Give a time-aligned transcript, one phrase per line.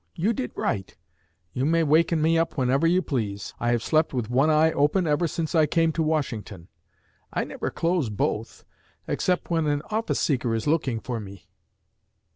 [0.15, 0.97] You did right;
[1.53, 3.53] you may waken me up whenever you please.
[3.59, 6.69] I have slept with one eye open ever since I came to Washington;
[7.31, 8.65] I never close both,
[9.07, 11.47] except when an office seeker is looking for me.'